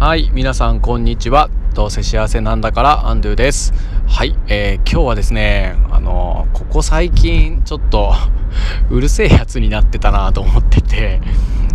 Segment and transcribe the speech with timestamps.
[0.00, 1.50] はい皆さんこんにちは。
[1.74, 3.74] どうせ幸せなんだからアンドゥです。
[4.08, 8.14] はい、えー、今日はですねあのここ最近ちょっと
[8.88, 11.20] うるせえやつになってたなと思ってて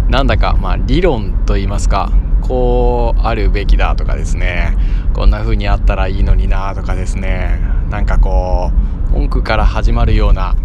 [0.10, 2.12] なんだかまあ理論と言いますか
[2.42, 4.76] こうあるべきだとかですね
[5.14, 7.62] こんな風にあったらいいのになとかですね
[7.92, 8.72] なんかこ
[9.12, 10.56] う文句から始まるような、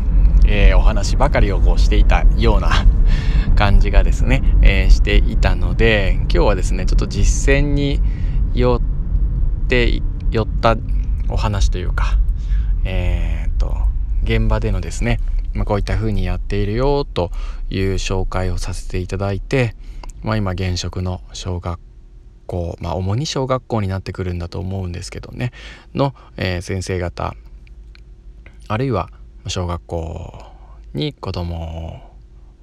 [0.47, 2.71] えー、お話ばかりをこうしていたような
[3.61, 8.01] 感じがですね、えー、していたので今日はですねちょっと実践に
[8.55, 10.01] よって
[10.31, 10.79] 寄った
[11.29, 12.17] お話というか
[12.87, 13.77] えー、っと
[14.25, 15.21] 現場でのですね、
[15.53, 17.33] まあ、こういった風にやっているよと
[17.69, 19.77] いう紹介をさせていただいて、
[20.23, 21.79] まあ、今現職の小学
[22.47, 25.53] 校まあ主に小学校になってくるんだと思うんですけどね
[25.95, 27.35] の、えー、先生方
[28.69, 29.11] あるいは
[29.49, 30.33] 小学校
[30.95, 32.11] に子供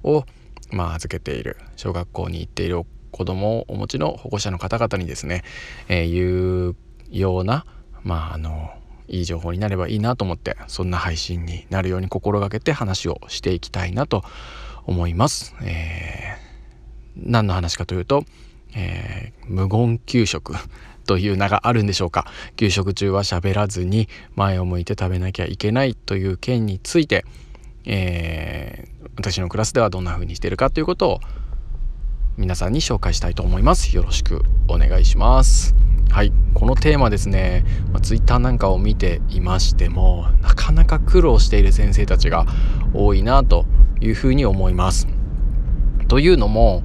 [0.02, 0.24] を
[0.70, 5.42] まあ、預けている小学校に行っている子供をお持ちの保護者の方々にですね、
[5.88, 6.76] えー、言う
[7.10, 7.64] ような、
[8.02, 8.70] まあ、あの
[9.08, 14.22] いい情報になればいいなと思ってそんな配信になるように心がけて話をしていきたいなと
[14.86, 15.54] 思います。
[15.62, 18.24] えー、何の話かというと、
[18.76, 20.54] えー、無言給食
[21.06, 27.24] という名があるんでしょうか給食中は喋らずに前を向いて食べなきゃいけないという件について、
[27.86, 31.20] えー、私のクラスではどんな風にしてるかということを
[32.36, 33.94] 皆さんに紹介したいと思います。
[33.96, 35.74] よろしくお願いします。
[36.08, 36.32] はい。
[36.54, 42.46] このテーマですね、まあ、Twitter なんかを見ていましてもなかなか苦労している先生たちが
[42.94, 43.66] 多いなと
[44.00, 45.08] いうふうに思います。
[46.06, 46.82] というのも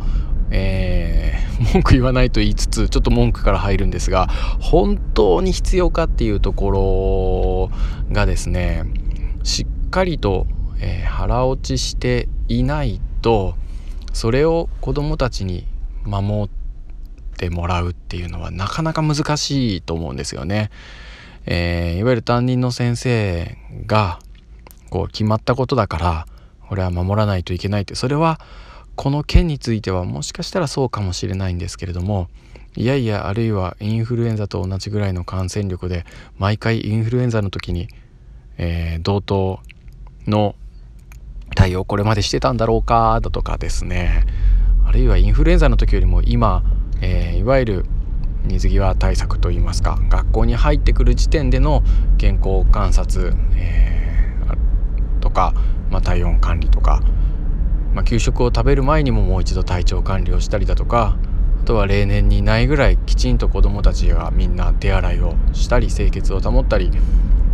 [0.49, 4.27] えー、 文句言わないと言いつつちょっと文句から入るんですが
[4.59, 7.69] 本当に必要かっていうとこ
[8.09, 8.85] ろがですね
[9.43, 10.47] しっかりと
[10.83, 13.55] えー、腹落ちしていないと
[14.11, 15.65] それを子どもたちに
[16.03, 16.49] 守っ
[17.37, 20.69] てもらうっていうのはなかなか難しいと思うんですよね。
[21.45, 24.19] えー、いわゆる担任の先生が
[24.89, 26.27] こう決まったことだから
[26.67, 28.39] これは守らないといけないってそれは
[28.95, 32.29] この件についてはもしかしたらそうかもしれないんですけれども
[32.75, 36.05] いやいやあるいはインフルエンザと同じぐらいの感染力で
[36.37, 37.89] 毎回インフルエンザの時に、
[38.57, 39.59] えー、同等
[40.27, 40.55] の
[41.55, 44.25] 対応これまでしてたんだろうかだとかですね。
[44.85, 46.63] あるいはインフルエンザの時よりも今、
[47.01, 47.85] えー、いわゆる
[48.45, 51.83] 水際対策といいますか学校に入ってくる時点での
[52.17, 55.53] 健康観察、えー、とか、
[55.89, 57.01] まあ、体温管理とか、
[57.93, 61.17] まあ、給食を食べる前にももう一度体調管理をしたりだとか
[61.61, 66.91] あとは例年にないぐらいきちんと子どもたちがみんな手洗いをしたり清潔を保ったり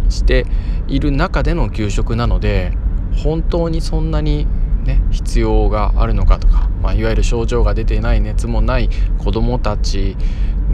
[0.09, 0.47] して
[0.87, 2.73] いる中での給食なので
[3.15, 4.47] 本当にそんなに
[4.83, 10.15] ね必要があるのかとか、まあ、いわゆる症状が出てない熱もない子どもたち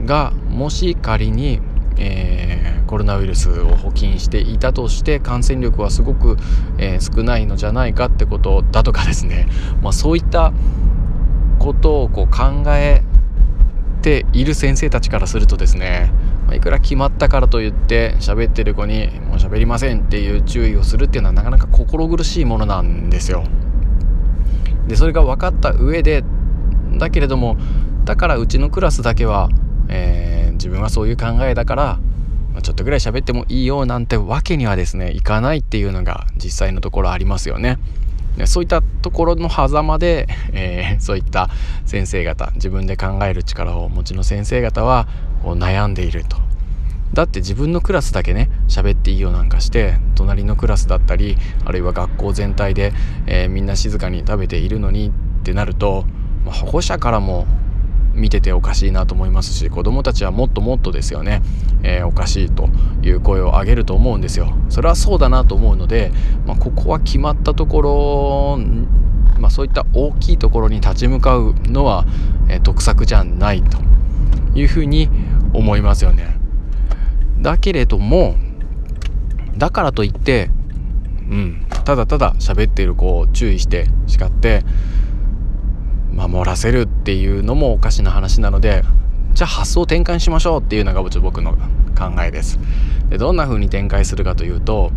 [0.05, 1.59] がもし仮に、
[1.97, 6.37] えー、コロナウイルスを補菌していたとして感染力はすごく、
[6.77, 9.47] えー、少ないのじゃないかってことだとかですね、
[9.81, 10.53] まあ、そういった
[11.59, 13.01] ことをこう考え
[14.01, 16.11] ている先生たちからするとですね
[16.45, 23.43] まあ、いくら決まったからといって喋ってる子に「もう喋りません」っていう注意をするっていうのはなかなか心苦しいものなんですよ。
[24.87, 26.23] でそれが分かった上で
[26.97, 27.57] だけれども
[28.05, 29.49] だからうちのクラスだけは、
[29.89, 31.99] えー、自分はそういう考えだから、
[32.53, 37.79] ま、ちょっとぐらい喋ってもいいよなんてわけにはですねいかないっていうのが実際のところありますよね。
[38.45, 41.49] そういったところの狭間で、えー、そういった
[41.85, 45.07] 先生方自分で考える力をお持ちの先生方は
[45.43, 46.37] こう悩んでいると。
[47.13, 52.91] だって自分のクラスだけね喋っていいよなんかして隣のクラスだったりあるいは学校全体で、
[53.25, 56.03] えー、みんな静かに食べているのにってなると、
[56.45, 57.47] ま、保護者からも
[58.15, 61.41] 見てておかしいなと思いますし子どもたちはもっともっとですよね、
[61.83, 62.69] えー、おかしいと
[63.01, 64.53] いう声を上げると思うんですよ。
[64.69, 66.11] それはそうだなと思うので、
[66.45, 68.59] まあ、ここは決まったところ、
[69.39, 72.05] まあ、そういった大きいところに立ち向かうのは、
[72.49, 73.77] えー、得策じゃないと
[74.55, 75.09] いうふうに
[75.53, 76.37] 思いますよね。
[77.39, 78.35] だけれども
[79.57, 80.49] だからといって
[81.29, 84.63] うん、ただただ喋っている子を注意して叱って
[86.35, 88.83] 守らせるっていうのもおかしな話なので
[89.33, 91.53] じゃあ発想を転換しましょうっていうのが僕の
[91.97, 92.59] 考えです。
[93.09, 94.91] でどんな風に展開するかというと、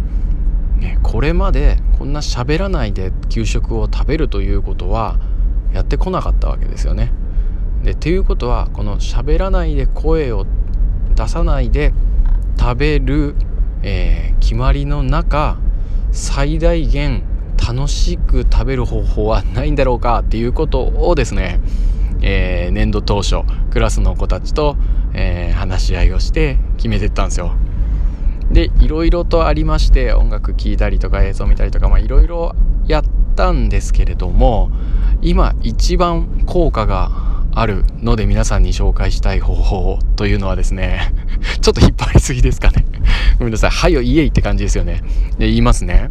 [0.79, 5.19] ね、これまでこんな喋らないで給食を食べるということは
[5.73, 7.13] やってこなかったわけですよね。
[7.85, 10.45] でっていうことはこの喋らないで声を
[11.15, 11.93] 出さないで
[12.59, 13.37] 食べる、
[13.85, 15.59] えー、決まりの中
[16.11, 17.23] 最大限
[17.59, 21.61] 楽しく食べる方法はないんだろうかっていうことをですね、
[22.23, 23.37] えー、年度当初
[23.71, 24.77] クラスの子たちと、
[25.15, 27.53] えー、話し合いをして決めてったんですよ。
[28.51, 32.55] でいろいろとありまして音楽聴いたりとか映像見たりとかまあいろいろ
[32.87, 33.05] やっ
[33.37, 34.71] たんですけれども
[35.21, 37.11] 今一番効果が
[37.53, 41.13] あるので皆さんに紹介したい方法というのはですね
[41.61, 42.87] ちょっと引っ張りすぎですかね。
[43.39, 45.03] ごめんなさい「はよイエイ」って感じですよね。
[45.39, 46.11] で言いますね、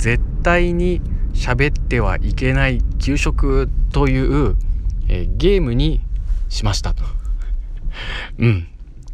[0.00, 1.02] 絶対に
[1.34, 4.56] 喋ってはいけない給食という、
[5.08, 6.00] えー、ゲームに
[6.48, 7.04] しましたと。
[8.40, 8.66] うん。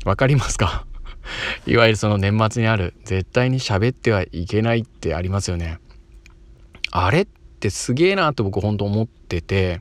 [0.05, 0.87] わかりますか？
[1.67, 5.81] いわゆるその年末にある絶対に喋ってはいけないってありますよね。
[6.93, 7.27] あれっ
[7.59, 9.81] てすげえなって僕本当思ってて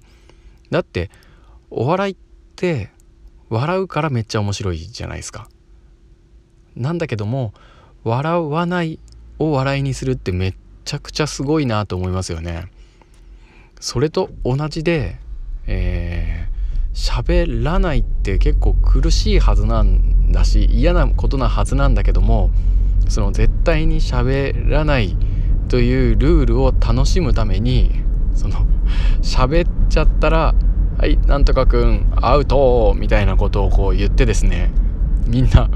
[0.72, 1.12] だって
[1.69, 2.18] お笑いっ
[2.56, 2.90] て
[3.50, 5.48] 笑うからめっちゃ面白いじゃないですか。
[6.75, 7.54] なんだけども
[8.04, 8.98] 笑わない
[9.38, 10.54] を笑いにするってめっ
[10.86, 12.68] ちゃくちゃすごいなと思いますよね。
[13.82, 15.18] それと同じで
[15.68, 22.52] えー、喋らないって結構苦しいはずなんだし嫌なことなはずなんだけども
[23.10, 25.16] その絶対に喋らない
[25.68, 27.92] というルールを楽しむために
[28.36, 28.66] その
[29.22, 30.54] 喋っちゃったら
[30.98, 34.72] 「はいなんとかくんアウト」みたいなことをこう言ってですね
[35.28, 35.70] みんな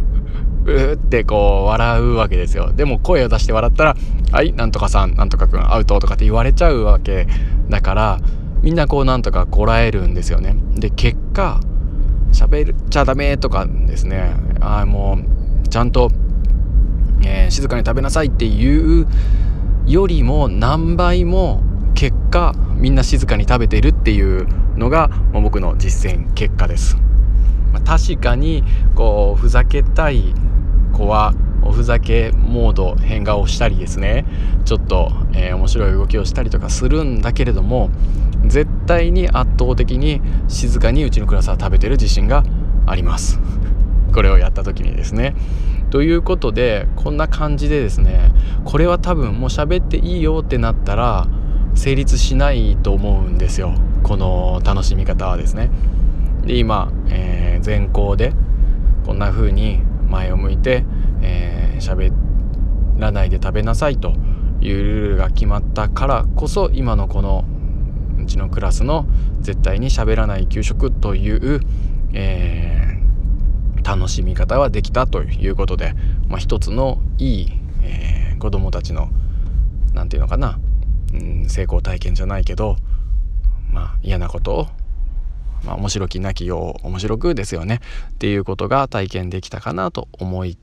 [0.70, 2.72] うってこう笑うわけですよ。
[2.74, 3.96] でも声を出して笑ったら
[4.32, 7.28] 「はいなんとかさんなんとかくんアウト」とかって言われちゃうわけ
[7.70, 8.20] だから
[8.62, 10.56] みんなこうなんとかこらえるんですよね。
[10.76, 11.60] で結果
[12.32, 14.34] 喋っちゃダメとかですね。
[14.62, 15.18] あも
[15.66, 16.12] うちゃんと、
[17.24, 19.08] えー、静かに食べなさいっていう
[19.86, 21.64] よりも何倍も
[21.96, 26.98] 結果みんな静かに食べてるっていうのが、ま、僕の実践結果です、
[27.74, 28.64] ま、確かに
[28.96, 30.34] こうふざけたい
[31.00, 34.26] 子はおふざけモード変顔したりですね。
[34.66, 37.90] ちょっと、えー、面白い動きをしたりとかするんだけれども
[38.46, 42.44] 絶対に圧倒的に静かにうちのクラスは食べてる自信が
[42.86, 43.40] あります。
[44.14, 45.36] これをやった時にですね。
[45.90, 48.32] ということでこんな感じでですね
[48.64, 51.26] これは多分もう喋っていいよってなったら
[51.74, 53.74] 成立しないと思うんですよ。
[54.04, 55.72] この楽しみ方はですね。
[56.46, 58.34] で今、えー、全校で
[59.06, 60.84] こんな風に前を向いて
[61.22, 62.14] えー、
[63.00, 64.14] らないで食べなさいと
[64.62, 67.46] いうルールが決まったからこそ今のこの
[68.22, 69.06] うちのクラスの
[69.42, 71.62] 絶対に喋らない給食という、
[72.14, 75.94] えー、楽しみ方はできたということで、
[76.28, 77.52] まあ、一つのいい、
[77.84, 79.10] えー、子どもたちの
[79.94, 80.60] 何て言うのかな、
[81.14, 82.76] うん、成功体験じゃないけど、
[83.72, 84.68] まあ、嫌なことを
[85.64, 87.82] まあ、面白きなきよう面白くですよね。
[88.12, 90.58] っていうことが体験できたかなと思い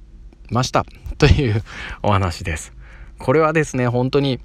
[0.51, 0.85] ました。
[1.19, 1.63] という
[2.03, 2.73] お話です。
[3.19, 4.41] これはですね本当に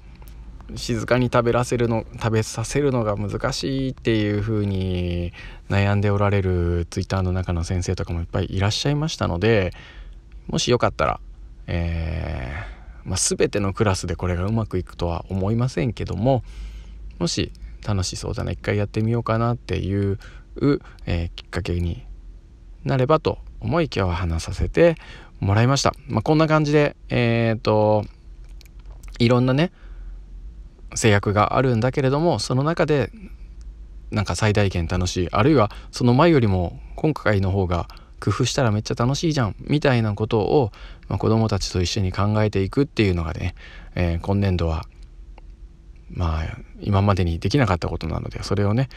[0.76, 5.32] 静かに食べらせるの食べさせるのが難しいっていう風に
[5.68, 9.72] 悩んでおられる twitter の中の先生とかもいっぱいいらっしゃいましたので
[10.48, 11.20] もしよかったら、
[11.66, 16.42] えー、まあ、全てのクラスでこれがうまくいくとは思いませんけども
[17.18, 17.52] もし
[17.86, 20.18] 楽しそうだな一回やってみようかなっていう、
[20.56, 22.06] うえー、きっかけに
[22.84, 24.96] なればと思い今日は話させて
[25.40, 25.92] もらいました。
[26.06, 28.04] まあ、こんな感じで、えっ、ー、と、
[29.18, 29.72] いろんなね、
[30.94, 33.10] 制約があるんだけれども、その中で、
[34.10, 37.88] なんか最大限楽しい、あるいはその前よりも今回の方が
[38.20, 40.70] 工夫したらめっちゃ楽しいじゃん、みたいなことを、
[41.08, 43.54] まあ、子供たちと一緒に考えていくっていうのがね、
[43.94, 44.84] えー、今年度は、
[46.10, 48.88] まあ、今までにできなかったことなので、それをね、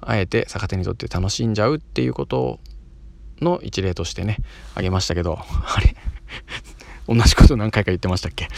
[0.00, 2.60] あえて逆手にとって楽しんじゃうっていうこと
[3.40, 4.38] の一例としてね
[4.74, 5.94] あげましたけど あれ？
[7.08, 8.48] 同じこと何回か言ってましたっけ？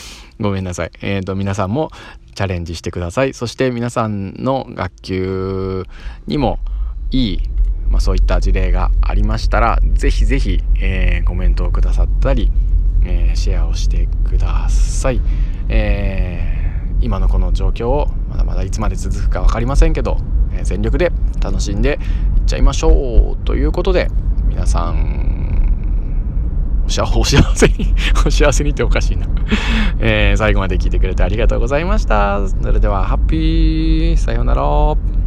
[0.41, 0.91] ごめんなさい。
[1.03, 1.91] えっ、ー、と皆さんも
[2.35, 3.35] チャレンジしてください。
[3.35, 5.85] そして皆さんの学級
[6.27, 6.59] にも
[7.11, 7.43] いい、
[7.89, 12.51] まあ、そういった事例がありましたら是非是非、えー、コメントをくださったり、
[13.05, 15.21] えー、シェアをしてください。
[15.69, 20.19] えー、今のこの状況をまだまだいつまで続くか分かりませんけど、
[20.61, 21.11] え全力で
[21.43, 21.99] 楽しんで
[22.37, 24.09] いっちゃいましょうということで
[24.49, 25.31] 皆さん
[26.87, 27.95] お幸せに
[28.27, 29.27] お幸せにっておかしいな。
[30.01, 32.41] えー、最後まで聞いてくれてありがとうございました。
[32.49, 35.20] それではハッピーさようなら。